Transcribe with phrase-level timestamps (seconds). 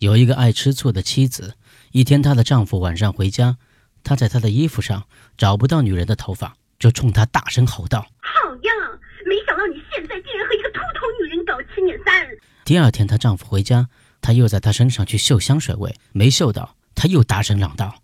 [0.00, 1.56] 有一个爱吃醋的妻子。
[1.92, 3.58] 一天，她的丈夫晚上回家，
[4.02, 5.04] 她在她的衣服上
[5.36, 8.72] 找不到女人的头发，就冲她大声吼道：“好呀，
[9.26, 12.26] 没想到你现在竟然和一个秃头女人搞七年三。”
[12.64, 13.88] 第二天，她丈夫回家，
[14.22, 17.94] 她又在她身上去嗅香水味，没嗅到，她又大声嚷道：“